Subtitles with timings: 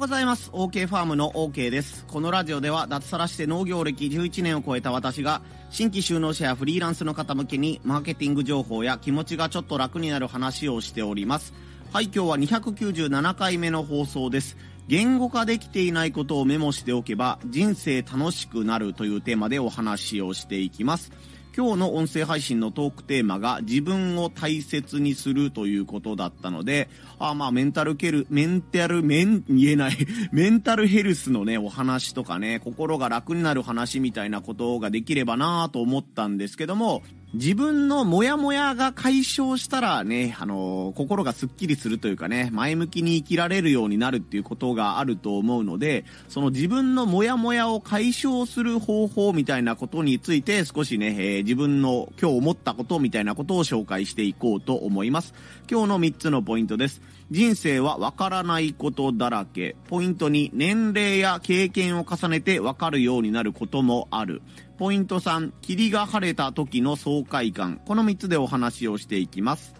[0.00, 0.48] ございます。
[0.52, 2.06] OK ファームの OK です。
[2.06, 11.52] このラジオでは脱サラして農業歴11年を超えた私が新規就農者やフリーランスの方向けにマーケティング情報や気持ちがちょっと楽になる話をしております。
[11.92, 14.56] はい今日は297回目の放送です。
[14.88, 21.12] 言語化できていないことをメモしておけば人生楽しくなるというテーマでお話をしていきます。
[21.56, 26.88] 今日の音声配信のトークテーマが自分を大切にするということだったので、
[27.18, 29.96] あまあメンタルケル、メンタル、メン、 言えない。
[30.32, 37.02] メンタルヘルスのね、お話とかね、心が楽になる話みたいなことができればなぁと思ったんですけども、
[37.32, 55.32] 自分のモヤモヤが解消したらね、あのー、心がスッキリするというかね、前向きに生きられるようになるっていうことがあると思うので、その自分のモヤモヤを解消する方法みたいなことについて少しね、えー、自分の今日思ったことみたいなことを紹介していこうと思います。
[55.70, 57.00] 今日の3つのポイントです。
[57.30, 59.76] 人生はわからないことだらけ。
[59.88, 64.42] ポイントに年齢や経験を重ねてわかるようになることもある。
[64.78, 67.80] ポイント3、霧が晴れた時の爽快感。
[67.86, 69.79] この3つでお話をしていきます。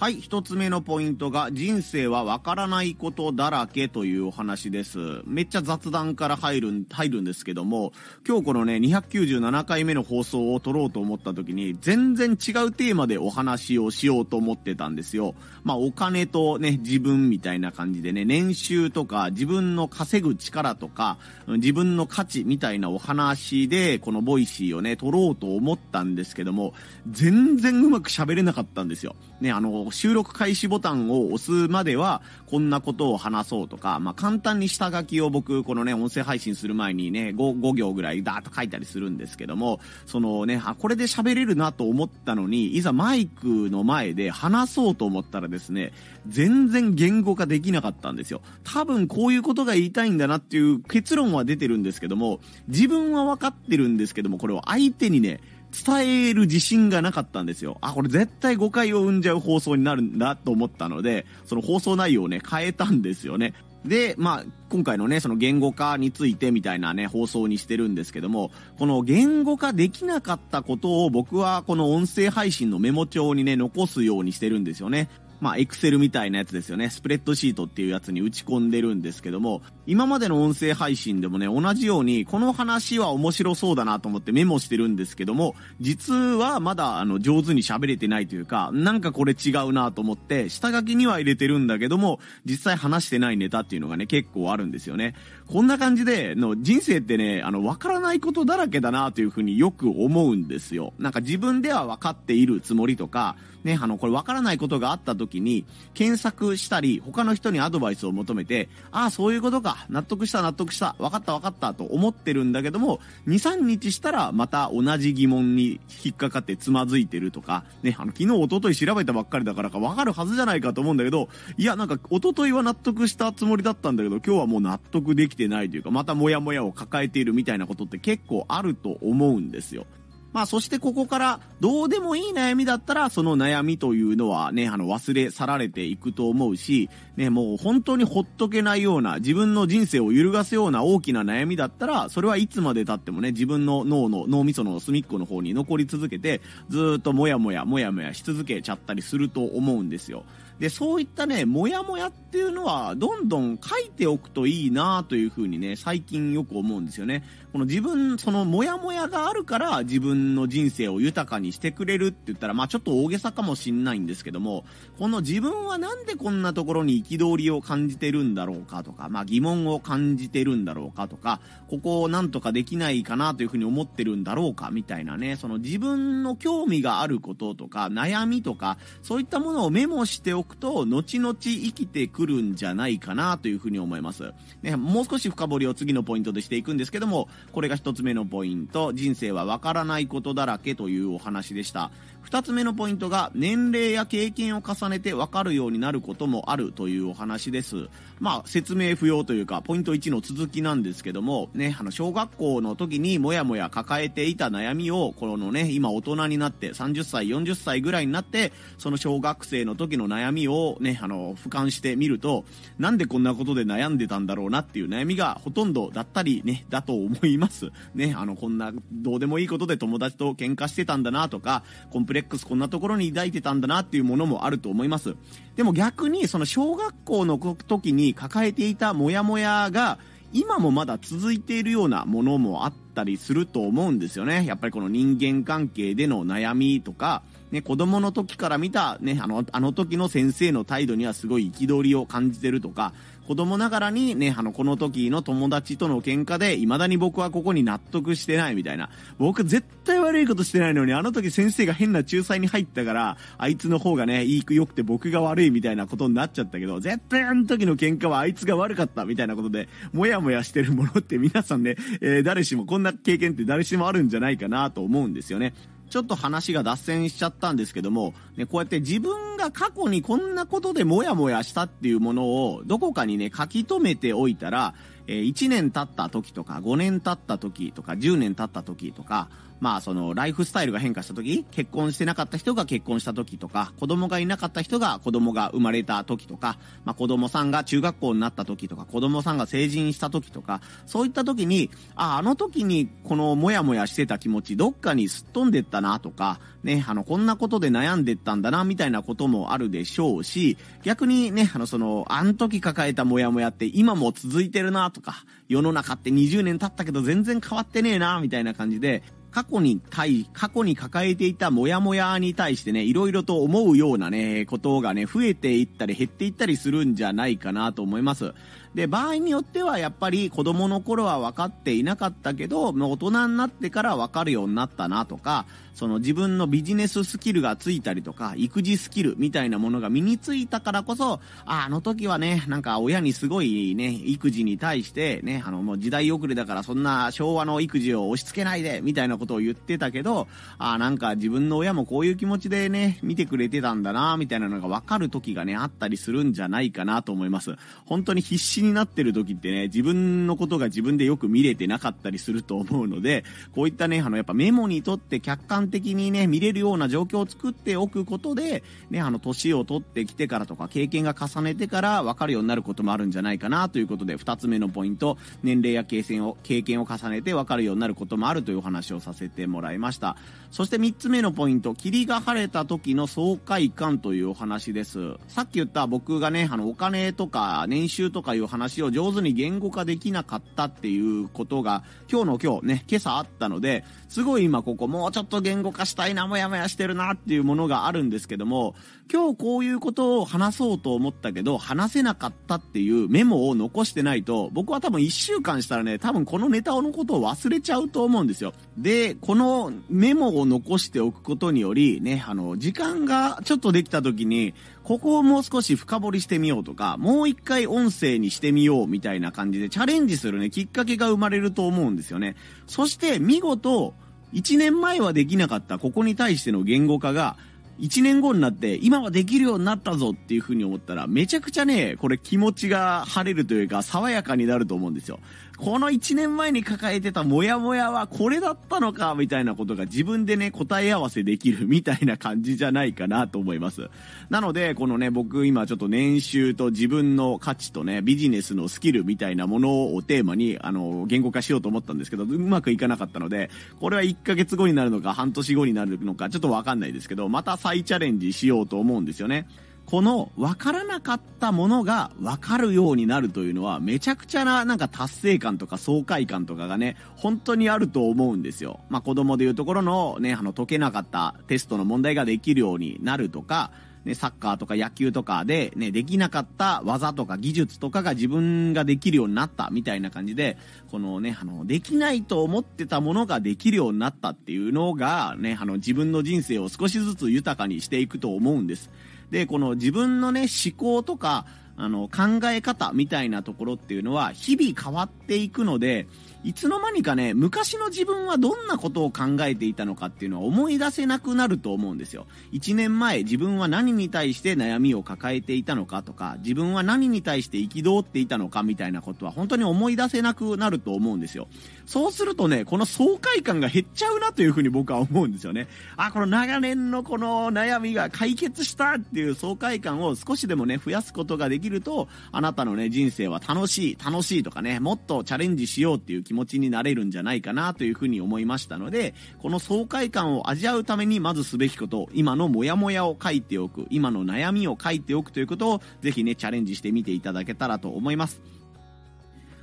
[0.00, 4.96] はい、一つ目のポイントが人生はわからないことだらけというお話です。
[5.26, 7.92] めっちゃ雑談から入る、入るんですけども、
[8.26, 15.34] 今日このね、297回目の放送を撮ろうと思った時に、全然違うテーマでお話をしようと思ってたんですよ。
[15.64, 26.72] まあお金とね、自分みたいな感じでね、年収とか自分の稼ぐ力とか、自分の価値みたいなお話で、このボイシーをね、撮ろうと思ったんですけども、
[27.06, 29.14] 全然うまく喋れなかったんですよ。
[29.42, 45.92] ね、あの、収録開始ボタンを押すまでは、こんなことを話そうとか、まあ、簡単に下書きを僕、このね、音声配信する前にね、5, 5行ぐらいダーッと書いたりするんですけども、そのね、あ、これで喋れるなと思ったのに、いざマイクの前で話そうと思ったらですね、
[46.26, 48.42] 全然言語化できなかったんですよ。
[48.64, 55.40] 多分こういうことが言いたいんだなっていう結論は出てるんですけども、自分は分かってるんですけども、これを相手にね、
[55.72, 57.78] 伝える自信がなかったんですよ。
[57.80, 63.54] あ、これ絶対誤解を生んじゃう放送になるんだと思ったので、その放送内容をね、変えたんですよね。
[63.84, 75.08] で、まあ、今回のね、その言語化についてみたいなね、放送にしてるんですけども、この言語化できなかったことを僕はこの音声配信のメモ帳にね、残すようにしてるんですよね。
[75.40, 76.90] まあ、エクセルみたいなやつですよね。
[76.90, 95.14] スプレッドシートっていうやつに打ち込んでるんですけども、今までの音声配信でもね、同じように、この話は面白そうだなと思ってメモしてるんですけども、実はまだ、あの、上手に喋れてないというか、なんかこれ違うなと思って、下書きには入れてるんだけども、実際話してないネタっていうのがね、結構あるんですよね。
[95.46, 100.92] こんな感じで、の、人生ってね、あの、わからないことだらけだなというふうによく思うんですよ。
[100.98, 105.64] なんか自分では分かっているつもりとか、ね、あの、これ分からないことがあった時時に、
[105.94, 129.86] 検索したり、他の人にアドバイスを求めて、ああ、そういうことか、納得した納得した、分かった分かったと思ってるんだけども、2、3日したらまた同じ疑問に引っかかってつまずいてるとか、ね、あの、昨日、一昨日調べたばっかりだからか分かるはずじゃないかと思うんだけど、いや、なんか、一昨日は納得したつもりだったんだけど、今日はもう納得できてないというか、またモヤモヤを抱えているみたいなことって結構あると思うんですよ。
[130.32, 150.24] まあそしてここからどうでもいい悩みだったらその悩みというのはね、あの忘れ去られていくと思うし、ね、もう本当にほっとけないような自分の人生を揺るがすような大きな悩みだったら、それはいつまで経ってもね、自分の脳の脳みその隅っこの方に残り続けて、ずっともやもやもやもやし続けちゃったりすると思うんですよ。
[150.60, 157.24] で、そういったね、もやもやっていうのは、どんどん書いておくといいなというふうにね、最近よく思うんですよね。
[157.52, 164.66] この自分、そのもやもやがあるから、自分の人生を豊かにしてくれるって言ったら、まあちょっと大げさかもしんないんですけども、
[164.98, 184.32] この自分はなんでこんなところに憤りを感じてるんだろうかとか、まあ疑問を感じてるんだろうかとか、ここをなんとかできないかなというふうに思ってるんだろうかみたいなね、その自分の興味があることとか、悩みとか、そういったものをメモしておくくと、後々生きてくるんじゃないかなというふうに思います。
[184.62, 191.90] ね、もう少し深掘りを次のポイントでしていくんですけども、これが一つ目のポイント、人生はわからないことだらけというお話でした。
[192.22, 197.88] 二つ目のポイントが、年齢や経験を重ねてわかるようになることもあるというお話です。
[198.18, 212.44] まあ、説明不要というか、ポイント1の続きなんですけども、ね、あの、小学校の時にもやもや抱えていた悩みを、このね、今大人になって、30歳、40歳ぐらいになって、その小学生の時の悩みをね、あの、俯瞰してみると、
[212.78, 217.70] なんでこんなことで悩んでたんだろうなっていう悩みがほとんどだったりね、だと思います。
[217.94, 225.14] ね、あの、こんな、どうでもいいことで友達と喧嘩してたんだなとか、コンププレックスこんなところに抱いてたんだなっていうものもあると思います。
[225.54, 230.00] でも逆にその小学校の時に抱えていたモヤモヤが
[230.32, 234.44] 今もまだ続いているようなものもあったりすると思うんですよね。
[234.44, 242.92] やっぱりこの人間関係での悩みとか、ね、子供の時から見た、ね、あの、あの時の先生の態度にはすごい憤りを感じてるとか、
[243.26, 248.90] 子供ながらにね、あの、この時の友達との喧嘩で、未だに僕はここに納得してないみたいな。
[249.18, 265.54] 僕絶対悪いことしてないのに、あの時先生が変な仲裁に入ったから、あいつの方がね、いいく良くて僕が悪いみたいなことになっちゃったけど、絶対あの時の喧嘩はあいつが悪かったみたいなことで、もやもやしてるものって皆さんね、えー、誰しもこんな経験って誰しもあるんじゃないかなと思うんですよね。
[265.90, 274.74] ちょっと話が脱線しちゃったんですけども、ね、こうやって自分が過去にこんなことでモヤモヤしたっていうものをどこかにね、書き留めておいたら、
[275.06, 279.28] えー、1年経った時とか、5年経った時とか、10年経った時とか、
[279.60, 318.34] まあそのライフスタイルが変化した時、結婚してなかった人が結婚した時とか、子供がいなかった人が子供が生まれた時とか、まあ子供さんが中学校になった時とか、子供さんが成人した時とか、そういった時に、あ、あの時にこのモヤモヤしてた気持ちどっかにすっ飛んでったなとか、ね、あの、こんなことで悩んでったんだな、みたいなこともあるでしょうし、逆にね、あの、その、あの時抱えたモヤモヤって今も続いてるなとか、世の中って20年経ったけど全然変わってねえな、みたいな感じで、過去に対、過去に抱えていたモヤモヤに対してね、いろいろと思うようなね、ことがね、増えていったり減っていったりするんじゃないかなと思います。
[318.74, 340.28] で、場合によってはやっぱり子供の頃は分かっていなかったけど、大人になってから分かるようになったなとか、その自分のビジネススキルがついたりとか、育児スキルみたいなものが身についたからこそ、あ、あの時はね、なんか親にすごいね、育児に対してね、あのもう時代遅れだからそんな昭和の育児を押し付けないで、みたいなことを言ってたけど、
[340.58, 347.56] あ、なんか自分の親もこういう気持ちでね、見てくれてたんだな、みたいなのが分かる時がね、あったりするんじゃないかなと思います。
[347.86, 353.24] 本当に必死死になってる時ってね、自分のことが自分でよく見れてなかったりすると思うので、
[353.54, 370.16] こういったね、あの、やっぱメモにとって客観的にね、見れるような状況を作っておくことで、ね、あの、年を取ってきてからとか、経験が重ねてから分かるようになることもあるんじゃないかなということで、二つ目のポイント、年齢や経験を、経験を重ねて分かるようになることもあるというお話をさせてもらいました。
[370.50, 375.14] そして三つ目のポイント、霧が晴れた時の爽快感というお話です。
[375.28, 388.74] さっき言った僕がね、あの、お金とか年収とかいう話を上手に言語化できなかったっていうことが、今日の今日ね、今朝あったので、すごい今ここもうちょっと言語化したいな、もやもやしてるなっていうものがあるんですけども、
[389.12, 398.52] 今日こういうことを話そうと思ったけど、話せなかったっていうメモを残してないと、僕は多分1週間したらね、多分このネタのことを忘れちゃうと思うんですよ。
[398.76, 404.54] で、このメモを残しておくことにより、ね、あの、時間がちょっとできた時に、
[404.90, 412.34] ここをもう少し深掘りしてみようとか、もう一回音声にしてみようみたいな感じでチャレンジするね、きっかけが生まれると思うんですよね。
[412.66, 413.94] そして見事、
[414.32, 417.36] 1年前はできなかったここに対しての言語化が、
[417.78, 425.20] 1年後になって今はできるようになったぞっていう風に思ったらめちゃくちゃね、これ気持ちが晴れるというか爽やかになると思うんですよ。
[425.60, 433.90] この1年前に抱えてたモヤモヤはこれだったのかみたいなことが自分でね、答え合わせできるみたいな感じじゃないかなと思います。
[434.30, 443.50] なので、このね、僕今ちょっと年収と自分の価値とね、ビジネスのスキルみたいなものをテーマに、あの、言語化しようと思ったんですけど、うまくいかなかったので、
[443.80, 449.46] これは1ヶ月後になるのか半年後になるのかちょっとわかんないですけど、また再チャレンジしようと思うんですよね。
[449.90, 458.78] この分からなかったものが分かるようになるというのはめちゃくちゃななんか達成感とか爽快感とかがね、本当にあると思うんですよ。
[458.88, 463.72] まあ子供でいうところのね、あの解けなかったテストの問題ができるようになるとか、
[464.04, 470.56] ね、サッカーとか野球とかでね、できなかった技とか技術とかが自分ができるようになったみたいな感じで、
[470.92, 478.88] このね、あの、できないと思ってたものができるようになったっていうのが、ね、あの、自分の人生を少しずつ豊かにしていくと思うんです。
[479.30, 481.46] で、この自分のね、思考とか、
[481.80, 486.06] あの、考え方みたいなところっていうのは、日々変わっていくので、
[486.42, 492.26] いつの間にかね、昔の自分はどんなことを考えていたのかっていうのは思い出せなくなると思うんですよ。
[492.52, 501.48] 1年前自分は何に対して悩みを抱えていたのかとか、自分は何に対して憤っていたのかみたいなことは本当に思い出せなくなると思うんですよ。
[501.86, 505.68] そうするとね、この爽快感が減っちゃうなというふうに僕は思うんですよね。
[505.96, 528.59] あ、この長年のこの悩みが解決したっていう爽快感を少しでもね、増やすことができると、あなたのね、人生は楽しい、楽しいとかね、もっとチャレンジしようっていう気持ちになれるんじゃないかなというふうに思いましたので、この爽快感を味わうためにまずすべきこと、今のモヤモヤを書いておく、今の悩みを書いておくということを、ぜひね、チャレンジしてみていただけたらと思います。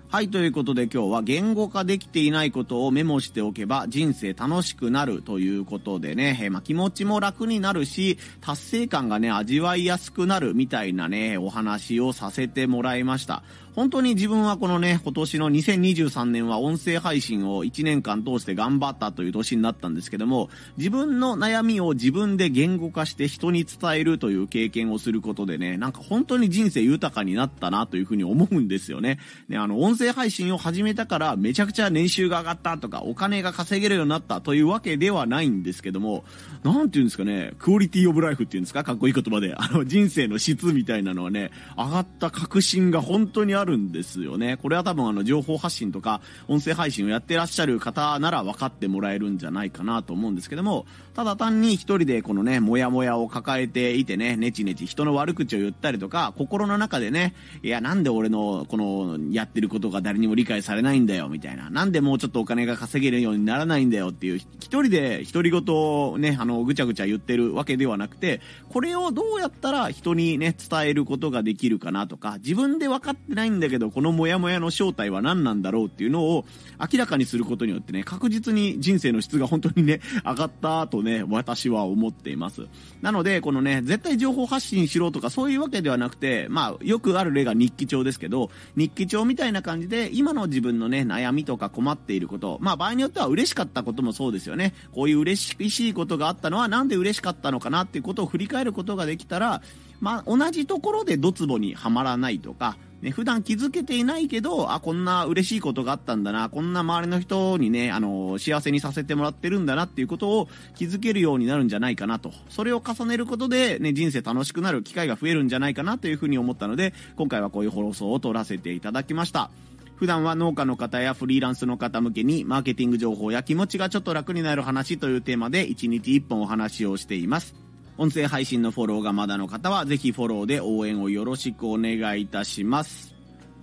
[0.10, 13.44] はい、ということで今日は言語化できていないことをメモしておけば人生楽しくなるということでね、えまあ、気持ちも楽になるし、達成感がね、味わいやすくなるみたいなね、お話をさせてもらいました。
[13.78, 29.20] 本当に自分はこのね、今年の2023年は音声配信を1年間通して頑張ったという年になったんですけども、自分の悩みを自分で言語化して人に伝えるという経験をすることでね、なんか本当に人生豊かになったなというふうに思うんですよね。
[29.48, 36.24] ね、あの、音声配信を始めたからめちゃくちゃ年収が上がったとか、お金が稼げるようになったというわけではないんですけども、
[36.64, 39.54] なんて言うんですかね、クオリティオブライフっていうんですかかっこいい言葉で。
[39.54, 44.58] あの、人生の質みたいなのはね、上がった確信が本当にあるるんですよね。
[44.58, 64.48] これは多分あの情報発信とか音声配信をやってらっしゃる方なら分かってもらえるんじゃないかなと思うんですけども、ただ単に一人でこのね、もやもやを抱えていてね、ネチネチ人の悪口を言ったりとか、心の中でね、いやなんで俺のこのやってることが誰にも理解されないんだよみたいな、なんでもうちょっとお金が稼げるようにならないんだよっていう、一
[64.82, 76.46] 人で独り言をね、あの、ぐちゃぐちゃ言ってるわけではなくて、これをどうやったら人にね、伝えることができるかなとか、自分で分かってないんだけど、このモヤモヤの正体は何なんだろうっていうのを
[76.80, 82.68] 明らかにすることによってね、確実に人生の質が本当にね、 上がったとね、私は思っています。
[83.02, 94.74] なので、このね、絶対情報発信しろとかそういうわけではなくて、まあ、よくある例が日記帳ですけど、日記帳みたいな感じで、今の自分のね、悩みとか困っていること、まあ、場合によっては嬉しかったこともそうですよね。
[94.92, 99.62] こういう嬉しいことがあったのはなんで嬉しかったのかなっていうことを振り返ることができたら、
[100.00, 112.32] まあ、同じところでドツボにはまらないとか、ね、普段気づけていないけど、あ、こんな嬉しいことがあったんだな、こんな周りの人にね、あの、幸せにさせてもらってるんだなっていうことを気づけるようになるんじゃないかなと。
[112.50, 119.52] それを重ねることで、ね、人生楽しくなる機会が増えるんじゃないかなというふうに思ったので、今回はこういう放送を撮らせていただきました。
[119.98, 127.67] 普段は農家の方やフリーランスの方向けにマーケティング情報や気持ちがちょっと楽になる話というテーマで1日1本お話をしています。
[127.98, 133.17] 音声配信のフォローがまだの方は、ぜひフォローで応援をよろしくお願いいたします。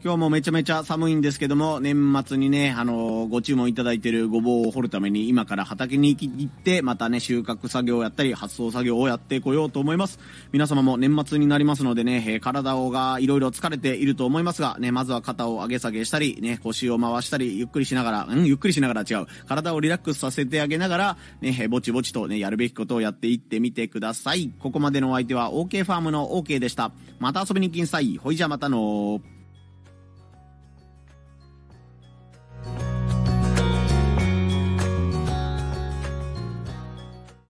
[0.05, 10.19] 今日もめちゃめちゃ寒いんですけども、年末にね、あのー、ご注文いただいてるごぼうを掘るために今から畑に行って、またね、収穫作業をやったり、発送作業をやってこようと思います。
[10.53, 19.27] 皆様も年末になりますのでね、えー、体をがいろいろ疲れていると思いますが、ね、まずは肩を上げ下げしたり、ね、腰を回したり、ゆっくりしながら、うん、ゆっくりしながら違う。
[19.49, 24.53] 体をリラックスさせてあげながら、ね、ぼちぼちとね、やるべきことをやっていってみてください。
[24.59, 26.93] ここまでのお相手は OK ファームの OK でした。
[27.21, 28.19] また遊びに来んさい。
[28.19, 29.23] ほいじゃまたの